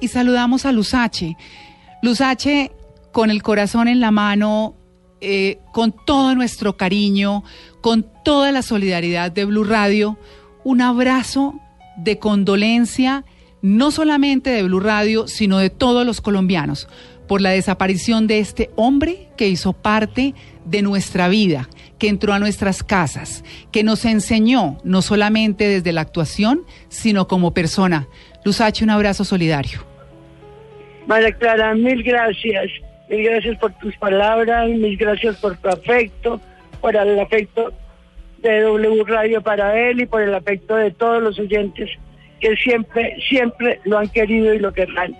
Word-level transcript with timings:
Y 0.00 0.08
saludamos 0.08 0.64
a 0.64 0.72
Luz 0.72 0.94
H. 0.94 1.36
Luz 2.02 2.20
H, 2.20 2.72
con 3.12 3.30
el 3.30 3.42
corazón 3.42 3.88
en 3.88 4.00
la 4.00 4.10
mano, 4.10 4.76
eh, 5.20 5.58
con 5.72 5.92
todo 6.06 6.34
nuestro 6.36 6.76
cariño, 6.76 7.42
con 7.80 8.06
toda 8.24 8.52
la 8.52 8.62
solidaridad 8.62 9.32
de 9.32 9.44
Blue 9.44 9.64
Radio, 9.64 10.16
un 10.62 10.80
abrazo 10.80 11.58
de 11.96 12.18
condolencia, 12.18 13.24
no 13.60 13.90
solamente 13.90 14.50
de 14.50 14.62
Blue 14.62 14.78
Radio, 14.78 15.26
sino 15.26 15.58
de 15.58 15.70
todos 15.70 16.06
los 16.06 16.20
colombianos, 16.20 16.86
por 17.26 17.40
la 17.40 17.50
desaparición 17.50 18.28
de 18.28 18.38
este 18.38 18.70
hombre 18.76 19.28
que 19.36 19.48
hizo 19.48 19.72
parte 19.72 20.34
de 20.64 20.82
nuestra 20.82 21.28
vida, 21.28 21.68
que 21.98 22.08
entró 22.08 22.32
a 22.32 22.38
nuestras 22.38 22.84
casas, 22.84 23.42
que 23.72 23.82
nos 23.82 24.04
enseñó 24.04 24.78
no 24.84 25.02
solamente 25.02 25.68
desde 25.68 25.92
la 25.92 26.02
actuación, 26.02 26.62
sino 26.88 27.26
como 27.26 27.52
persona. 27.52 28.06
Luz 28.44 28.60
H, 28.60 28.84
un 28.84 28.90
abrazo 28.90 29.24
solidario. 29.24 29.84
María 31.08 31.32
Clara, 31.32 31.74
mil 31.74 32.02
gracias. 32.02 32.70
Mil 33.08 33.24
gracias 33.24 33.58
por 33.58 33.72
tus 33.78 33.96
palabras, 33.96 34.68
mil 34.68 34.96
gracias 34.98 35.36
por 35.38 35.56
tu 35.56 35.68
afecto, 35.70 36.38
por 36.82 36.94
el 36.94 37.18
afecto 37.18 37.72
de 38.42 38.60
W 38.60 39.04
Radio 39.04 39.40
para 39.40 39.74
él 39.88 40.02
y 40.02 40.06
por 40.06 40.20
el 40.20 40.34
afecto 40.34 40.76
de 40.76 40.90
todos 40.90 41.22
los 41.22 41.38
oyentes 41.38 41.88
que 42.40 42.54
siempre, 42.56 43.16
siempre 43.26 43.80
lo 43.84 43.98
han 43.98 44.08
querido 44.10 44.52
y 44.52 44.58
lo 44.58 44.72
querrán. 44.72 45.16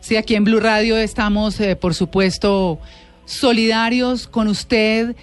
Sí, 0.00 0.16
aquí 0.16 0.34
en 0.34 0.44
Blue 0.44 0.60
Radio 0.60 0.98
estamos, 0.98 1.58
eh, 1.58 1.74
por 1.74 1.94
supuesto, 1.94 2.78
solidarios 3.24 4.28
con 4.28 4.46
usted. 4.46 5.16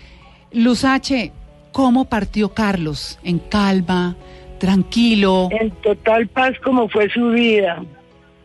Luz 0.52 0.84
H, 0.84 1.32
¿cómo 1.72 2.06
partió 2.06 2.50
Carlos? 2.56 3.20
¿En 3.24 3.38
calma? 3.38 4.18
¿Tranquilo? 4.58 5.50
En 5.52 5.70
total 5.70 6.28
paz 6.28 6.54
como 6.64 6.90
fue 6.90 7.08
su 7.10 7.30
vida. 7.30 7.84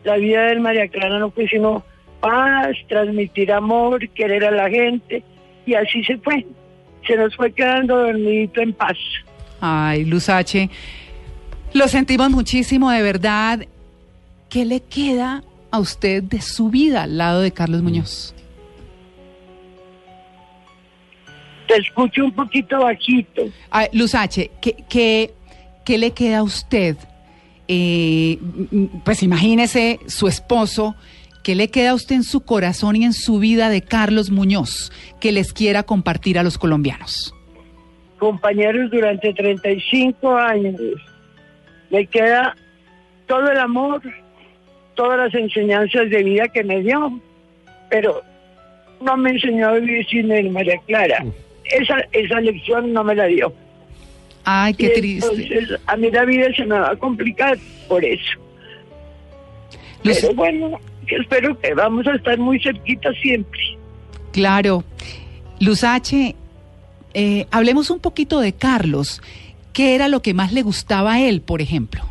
La 0.03 0.17
vida 0.17 0.47
del 0.47 0.59
María 0.59 0.87
Clara 0.87 1.19
no 1.19 1.31
fue 1.31 1.47
sino 1.47 1.83
paz, 2.19 2.75
transmitir 2.87 3.51
amor, 3.51 4.07
querer 4.09 4.45
a 4.45 4.51
la 4.51 4.69
gente 4.69 5.23
y 5.65 5.73
así 5.73 6.03
se 6.03 6.17
fue. 6.17 6.45
Se 7.05 7.15
nos 7.15 7.35
fue 7.35 7.51
quedando 7.51 7.97
dormidito 7.97 8.61
en 8.61 8.73
paz. 8.73 8.97
Ay, 9.59 10.05
Luz 10.05 10.29
H, 10.29 10.69
lo 11.73 11.87
sentimos 11.87 12.29
muchísimo, 12.29 12.91
de 12.91 13.01
verdad. 13.01 13.65
¿Qué 14.49 14.65
le 14.65 14.81
queda 14.81 15.43
a 15.71 15.79
usted 15.79 16.23
de 16.23 16.41
su 16.41 16.69
vida 16.69 17.03
al 17.03 17.17
lado 17.17 17.41
de 17.41 17.51
Carlos 17.51 17.81
Muñoz? 17.81 18.35
Te 21.67 21.77
escucho 21.77 22.25
un 22.25 22.31
poquito 22.31 22.79
bajito. 22.79 23.43
Ay, 23.71 23.87
Luz 23.93 24.15
H, 24.15 24.51
¿qué, 24.61 24.75
qué, 24.87 25.33
qué 25.85 25.97
le 25.97 26.11
queda 26.11 26.39
a 26.39 26.43
usted? 26.43 26.97
Eh, 27.67 28.39
pues 29.05 29.23
imagínese 29.23 29.99
su 30.07 30.27
esposo, 30.27 30.95
¿qué 31.43 31.55
le 31.55 31.69
queda 31.69 31.91
a 31.91 31.93
usted 31.95 32.15
en 32.15 32.23
su 32.23 32.41
corazón 32.41 32.95
y 32.95 33.05
en 33.05 33.13
su 33.13 33.39
vida 33.39 33.69
de 33.69 33.81
Carlos 33.81 34.31
Muñoz 34.31 34.91
que 35.19 35.31
les 35.31 35.53
quiera 35.53 35.83
compartir 35.83 36.37
a 36.37 36.43
los 36.43 36.57
colombianos? 36.57 37.33
Compañeros 38.19 38.91
durante 38.91 39.33
35 39.33 40.35
años. 40.35 40.79
Me 41.89 42.05
queda 42.07 42.55
todo 43.27 43.51
el 43.51 43.57
amor, 43.57 44.01
todas 44.95 45.17
las 45.17 45.33
enseñanzas 45.33 46.09
de 46.09 46.23
vida 46.23 46.47
que 46.47 46.63
me 46.63 46.81
dio, 46.81 47.19
pero 47.89 48.21
no 49.01 49.17
me 49.17 49.31
enseñó 49.31 49.69
a 49.69 49.73
vivir 49.73 50.05
sin 50.07 50.31
él, 50.31 50.49
María 50.49 50.79
Clara. 50.87 51.25
Esa, 51.65 51.97
esa 52.11 52.39
lección 52.41 52.93
no 52.93 53.03
me 53.03 53.15
la 53.15 53.25
dio. 53.25 53.53
Ay, 54.45 54.73
qué 54.73 54.87
Y 54.87 54.99
triste. 54.99 55.29
entonces, 55.31 55.79
a 55.87 55.95
mí 55.95 56.11
la 56.11 56.25
vida 56.25 56.47
se 56.55 56.65
me 56.65 56.77
va 56.77 56.91
a 56.91 56.95
complicar 56.95 57.57
por 57.87 58.03
eso. 58.03 58.39
Pero 60.03 60.33
bueno, 60.35 60.79
espero 61.07 61.57
que 61.59 61.73
vamos 61.73 62.05
a 62.07 62.15
estar 62.15 62.37
muy 62.37 62.59
cerquita 62.59 63.11
siempre. 63.21 63.59
Claro. 64.31 64.83
Luz 65.59 65.83
H, 65.83 66.35
eh, 67.13 67.47
hablemos 67.51 67.89
un 67.89 67.99
poquito 67.99 68.39
de 68.39 68.53
Carlos. 68.53 69.21
¿Qué 69.71 69.95
era 69.95 70.07
lo 70.07 70.21
que 70.21 70.33
más 70.33 70.51
le 70.51 70.61
gustaba 70.61 71.13
a 71.13 71.21
él, 71.21 71.41
por 71.41 71.61
ejemplo? 71.61 72.03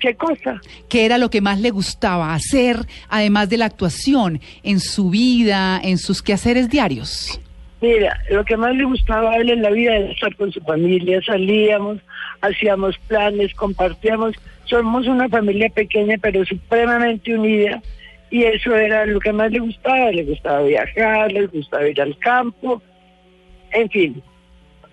¿Qué 0.00 0.16
cosa? 0.16 0.60
¿Qué 0.88 1.04
era 1.04 1.16
lo 1.16 1.30
que 1.30 1.40
más 1.40 1.60
le 1.60 1.70
gustaba 1.70 2.34
hacer, 2.34 2.86
además 3.08 3.48
de 3.48 3.58
la 3.58 3.66
actuación, 3.66 4.40
en 4.64 4.80
su 4.80 5.10
vida, 5.10 5.80
en 5.82 5.96
sus 5.96 6.22
quehaceres 6.22 6.68
diarios? 6.68 7.40
Mira, 7.82 8.16
lo 8.30 8.44
que 8.44 8.56
más 8.56 8.76
le 8.76 8.84
gustaba 8.84 9.32
a 9.32 9.36
él 9.38 9.50
en 9.50 9.60
la 9.60 9.70
vida 9.70 9.96
era 9.96 10.12
estar 10.12 10.34
con 10.36 10.52
su 10.52 10.60
familia. 10.60 11.20
Salíamos, 11.26 11.98
hacíamos 12.40 12.96
planes, 13.08 13.52
compartíamos. 13.54 14.36
Somos 14.66 15.08
una 15.08 15.28
familia 15.28 15.68
pequeña, 15.68 16.16
pero 16.22 16.44
supremamente 16.44 17.34
unida. 17.34 17.82
Y 18.30 18.44
eso 18.44 18.76
era 18.76 19.04
lo 19.04 19.18
que 19.18 19.32
más 19.32 19.50
le 19.50 19.58
gustaba. 19.58 20.12
Le 20.12 20.22
gustaba 20.22 20.62
viajar, 20.62 21.32
le 21.32 21.48
gustaba 21.48 21.88
ir 21.88 22.00
al 22.00 22.16
campo. 22.18 22.80
En 23.72 23.90
fin, 23.90 24.22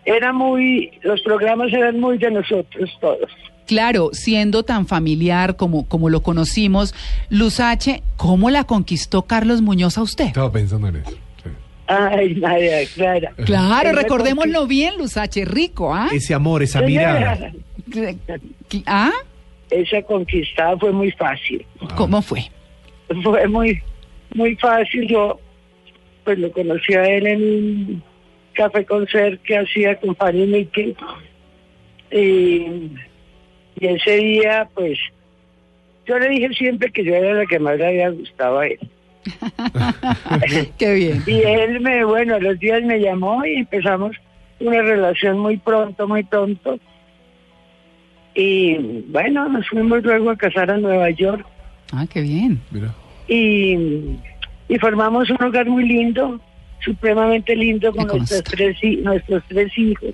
era 0.03 0.33
muy, 0.33 0.91
los 1.03 1.21
programas 1.21 1.71
eran 1.71 1.99
muy 1.99 2.17
de 2.17 2.31
nosotros 2.31 2.89
todos. 2.99 3.29
Claro, 3.67 4.09
siendo 4.13 4.63
tan 4.63 4.87
familiar 4.87 5.57
como, 5.57 5.87
como 5.87 6.09
lo 6.09 6.23
conocimos, 6.23 6.95
Luz 7.29 7.59
H, 7.59 8.01
¿cómo 8.17 8.49
la 8.49 8.63
conquistó 8.63 9.27
Carlos 9.27 9.61
Muñoz 9.61 9.99
a 9.99 10.01
usted? 10.01 10.25
Estaba 10.25 10.51
pensando 10.51 10.87
en 10.87 10.95
eso. 10.95 11.28
Ay, 11.91 12.35
María 12.35 12.85
Clara. 12.93 13.33
Claro, 13.45 13.93
recordémoslo 13.93 14.67
bien, 14.67 14.93
Luz 14.99 15.17
H, 15.17 15.43
rico, 15.43 15.91
¿ah? 15.91 16.07
Ese 16.13 16.35
amor, 16.35 16.61
esa 16.61 16.81
mirada. 16.81 17.51
¿Ah? 18.85 19.11
Esa 19.71 20.03
conquista 20.03 20.77
fue 20.77 20.91
muy 20.91 21.11
fácil. 21.13 21.65
¿Cómo 21.97 22.21
fue? 22.21 22.41
Fue 23.23 23.47
muy, 23.47 23.81
muy 24.35 24.55
fácil. 24.57 25.07
Yo, 25.07 25.39
pues 26.25 26.37
lo 26.37 26.51
conocí 26.51 26.93
a 26.93 27.05
él 27.05 27.25
en 27.25 27.41
un 27.41 28.03
café 28.53 28.85
concert 28.85 29.41
que 29.41 29.57
hacía 29.57 29.99
con 29.99 30.15
Fanny 30.15 30.45
Mickey. 30.45 30.95
Y, 32.11 32.91
y 33.79 33.87
ese 33.87 34.15
día, 34.17 34.69
pues, 34.75 34.99
yo 36.05 36.19
le 36.19 36.29
dije 36.29 36.49
siempre 36.53 36.91
que 36.91 37.03
yo 37.03 37.15
era 37.15 37.33
la 37.33 37.45
que 37.47 37.57
más 37.57 37.77
le 37.77 37.87
había 37.87 38.09
gustado 38.09 38.59
a 38.59 38.67
él. 38.67 38.79
Qué 40.77 40.93
bien. 40.93 41.23
Y 41.27 41.41
él 41.41 41.79
me, 41.81 42.03
bueno, 42.05 42.35
a 42.35 42.39
los 42.39 42.59
días 42.59 42.81
me 42.83 42.99
llamó 42.99 43.45
y 43.45 43.55
empezamos 43.55 44.15
una 44.59 44.81
relación 44.81 45.39
muy 45.39 45.57
pronto, 45.57 46.07
muy 46.07 46.23
pronto. 46.23 46.79
Y 48.35 48.77
bueno, 49.07 49.49
nos 49.49 49.67
fuimos 49.67 50.03
luego 50.03 50.29
a 50.29 50.37
casar 50.37 50.71
a 50.71 50.77
Nueva 50.77 51.09
York 51.09 51.45
Ah, 51.91 52.05
qué 52.11 52.21
bien. 52.21 52.61
Mira. 52.71 52.93
y, 53.27 53.75
y 54.67 54.77
formamos 54.79 55.29
un 55.29 55.43
hogar 55.43 55.67
muy 55.67 55.85
lindo, 55.85 56.39
supremamente 56.81 57.55
lindo 57.55 57.91
con 57.91 58.07
nuestros 58.07 58.43
tres, 58.43 58.77
nuestros 59.01 59.43
tres 59.47 59.75
hijos. 59.77 60.13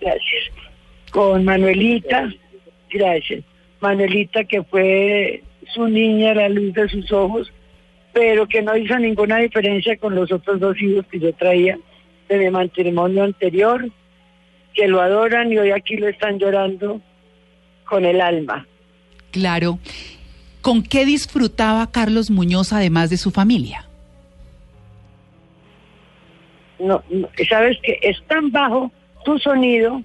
Gracias. 0.00 0.42
Con 1.10 1.44
Manuelita, 1.44 2.32
gracias. 2.90 3.44
Manuelita 3.80 4.44
que 4.44 4.62
fue 4.62 5.42
su 5.74 5.86
niña, 5.88 6.34
la 6.34 6.48
luz 6.48 6.72
de 6.72 6.88
sus 6.88 7.12
ojos, 7.12 7.52
pero 8.14 8.46
que 8.46 8.62
no 8.62 8.76
hizo 8.76 8.96
ninguna 8.98 9.38
diferencia 9.38 9.96
con 9.98 10.14
los 10.14 10.32
otros 10.32 10.60
dos 10.60 10.80
hijos 10.80 11.04
que 11.10 11.18
yo 11.18 11.34
traía 11.34 11.78
de 12.28 12.38
mi 12.38 12.48
matrimonio 12.48 13.24
anterior, 13.24 13.90
que 14.72 14.86
lo 14.88 15.02
adoran 15.02 15.52
y 15.52 15.58
hoy 15.58 15.72
aquí 15.72 15.96
lo 15.96 16.08
están 16.08 16.38
llorando 16.38 17.00
con 17.84 18.04
el 18.04 18.20
alma. 18.20 18.66
Claro. 19.32 19.80
¿Con 20.62 20.82
qué 20.82 21.04
disfrutaba 21.04 21.90
Carlos 21.90 22.30
Muñoz 22.30 22.72
además 22.72 23.10
de 23.10 23.16
su 23.16 23.32
familia? 23.32 23.86
No, 26.78 27.02
no, 27.10 27.28
sabes 27.48 27.76
que 27.82 27.98
es 28.00 28.16
tan 28.28 28.50
bajo 28.52 28.92
tu 29.24 29.38
sonido 29.38 30.02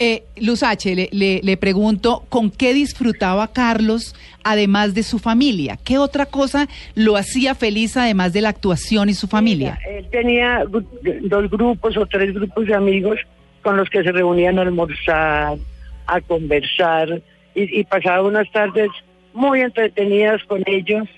Eh, 0.00 0.22
Luz 0.36 0.62
H, 0.62 0.94
le, 0.94 1.08
le- 1.10 1.40
le 1.42 1.56
pregunto, 1.56 2.24
¿con 2.28 2.50
qué 2.52 2.72
disfrutaba 2.72 3.48
Carlos 3.48 4.14
además 4.44 4.94
de 4.94 5.02
su 5.02 5.18
familia? 5.18 5.76
¿Qué 5.84 5.98
otra 5.98 6.26
cosa 6.26 6.68
lo 6.94 7.16
hacía 7.16 7.56
feliz 7.56 7.96
además 7.96 8.32
de 8.32 8.42
la 8.42 8.50
actuación 8.50 9.08
y 9.08 9.14
su 9.14 9.26
familia? 9.26 9.76
Mira, 9.84 9.98
él 9.98 10.06
tenía 10.10 10.64
dos 11.24 11.50
grupos 11.50 11.96
o 11.96 12.06
tres 12.06 12.32
grupos 12.32 12.66
de 12.66 12.74
amigos 12.76 13.18
con 13.62 13.76
los 13.76 13.90
que 13.90 14.04
se 14.04 14.12
reunían 14.12 14.58
a 14.60 14.62
almorzar, 14.62 15.58
a 16.06 16.20
conversar 16.20 17.20
y, 17.56 17.80
y 17.80 17.84
pasaba 17.84 18.22
unas 18.22 18.48
tardes 18.52 18.90
muy 19.34 19.62
entretenidas 19.62 20.42
con 20.44 20.62
ellos. 20.66 21.08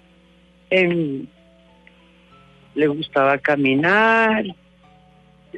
Le 2.74 2.86
gustaba 2.86 3.36
caminar, 3.38 4.44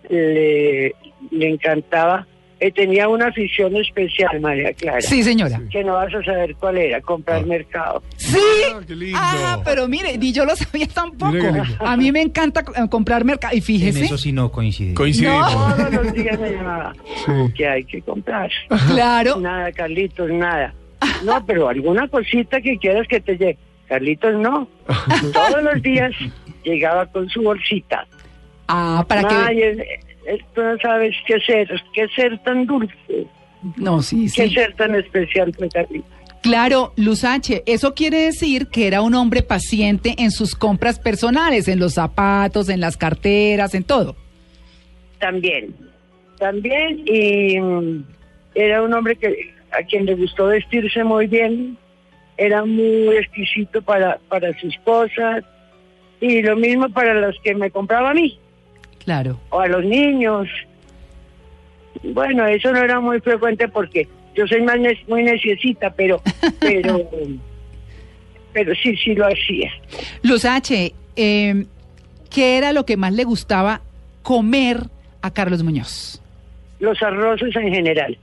le, 0.09 0.95
le 1.31 1.49
encantaba. 1.49 2.27
Eh, 2.62 2.70
tenía 2.73 3.09
una 3.09 3.26
afición 3.29 3.76
especial, 3.76 4.41
María 4.41 4.73
Clara. 4.73 5.00
Sí, 5.00 5.23
señora. 5.23 5.61
Que 5.70 5.82
no 5.82 5.94
vas 5.94 6.14
a 6.14 6.23
saber 6.23 6.55
cuál 6.56 6.79
era, 6.79 7.00
comprar 7.00 7.43
Ah. 7.43 7.47
mercado. 7.47 8.03
Sí. 8.17 8.38
Ah, 8.73 8.81
qué 8.87 8.94
lindo. 8.94 9.19
Ah, 9.20 9.61
pero 9.64 9.88
mire, 9.88 10.17
ni 10.19 10.32
yo 10.32 10.44
lo 10.44 10.55
sabía 10.56 10.87
tampoco. 10.87 11.37
A 11.81 11.97
mí 11.97 12.12
me 12.12 12.23
encanta 12.23 12.61
eh, 12.76 12.88
comprar 12.88 13.25
mercado. 13.25 13.55
Y 13.55 13.59
En 13.59 13.62
fíjese, 13.64 14.05
eso 14.05 14.17
sí 14.19 14.32
no 14.32 14.50
coincide. 14.53 14.94
Coincidimos. 14.94 15.53
Todos 15.76 15.93
los 15.94 16.12
días 16.14 16.38
me 16.38 16.50
llamaba. 16.53 16.93
Sí. 17.26 17.53
que 17.56 17.69
hay 17.69 17.85
que 17.85 18.00
comprar. 18.03 18.50
claro. 18.88 19.38
Nada, 19.41 19.73
Carlitos, 19.73 20.31
nada. 20.31 20.75
No, 21.25 21.44
pero 21.44 21.69
alguna 21.69 22.06
cosita 22.08 22.61
que 22.61 22.79
quieras 22.79 23.06
que 23.08 23.20
te 23.20 23.32
llegue. 23.37 23.58
Carlitos, 23.88 24.35
no. 24.35 24.69
Todos 25.32 25.62
los 25.62 25.82
días 25.82 26.12
llegaba 26.65 27.06
con 27.06 27.29
su 27.29 27.43
bolsita. 27.43 28.06
Ah, 28.69 29.05
para 29.08 29.47
Ay, 29.47 29.56
que. 29.56 30.00
Es- 30.27 30.41
tú 30.55 30.63
no 30.63 30.77
sabes 30.79 31.15
qué 31.27 31.39
ser, 31.41 31.69
qué 31.95 32.09
ser 32.09 32.39
tan 32.45 32.67
dulce, 32.67 33.27
No, 33.77 34.03
sí, 34.03 34.27
qué 34.35 34.49
sí. 34.49 34.55
ser 34.55 34.75
tan 34.75 34.95
especial 34.95 35.53
fue 35.57 35.69
Carlitos. 35.69 36.11
Claro, 36.43 36.93
Luz 36.97 37.23
H, 37.25 37.63
eso 37.67 37.95
quiere 37.95 38.19
decir 38.19 38.67
que 38.67 38.89
era 38.89 39.01
un 39.03 39.15
hombre 39.15 39.43
paciente 39.43 40.17
en 40.19 40.33
sus 40.33 40.57
compras 40.57 40.99
personales, 40.99 41.69
en 41.69 41.79
los 41.79 41.95
zapatos, 41.95 42.69
en 42.69 42.81
las 42.81 42.97
carteras, 42.97 43.75
en 43.77 43.85
todo. 43.85 44.17
También, 45.21 45.73
también, 46.39 47.03
y 47.07 47.61
mm, 47.61 48.05
era 48.57 48.83
un 48.83 48.93
hombre 48.93 49.15
que 49.15 49.53
a 49.71 49.85
quien 49.85 50.05
le 50.05 50.15
gustó 50.17 50.47
vestirse 50.47 51.05
muy 51.05 51.29
bien, 51.29 51.79
era 52.37 52.65
muy 52.65 53.17
exquisito 53.17 53.81
para, 53.83 54.19
para 54.29 54.53
sus 54.59 54.75
cosas, 54.85 55.45
y 56.21 56.43
lo 56.43 56.57
mismo 56.57 56.89
para 56.89 57.15
las 57.15 57.37
que 57.45 57.55
me 57.55 57.71
compraba 57.71 58.11
a 58.11 58.15
mí. 58.15 58.37
Claro. 59.05 59.39
o 59.51 59.61
a 59.61 59.67
los 59.69 59.85
niños. 59.85 60.49
Bueno, 62.03 62.47
eso 62.47 62.73
no 62.73 62.79
era 62.79 63.01
muy 63.01 63.21
frecuente 63.21 63.69
porque 63.69 64.09
yo 64.35 64.47
soy 64.47 64.63
más 64.63 64.79
ne- 64.79 64.99
muy 65.09 65.23
neciecita, 65.23 65.91
pero, 65.91 66.21
pero, 66.61 67.09
pero 68.53 68.75
sí, 68.75 68.97
sí 68.97 69.15
lo 69.15 69.27
hacía. 69.27 69.71
Luz 70.23 70.45
H, 70.45 70.93
eh, 71.17 71.67
¿qué 72.31 72.59
era 72.59 72.73
lo 72.73 72.85
que 72.87 72.97
más 72.97 73.13
le 73.13 73.25
gustaba 73.25 73.81
comer 74.23 74.85
a 75.21 75.31
Carlos 75.31 75.63
Muñoz? 75.63 76.21
Los 76.81 77.01
arroces 77.03 77.55
en 77.57 77.73
general. 77.73 78.19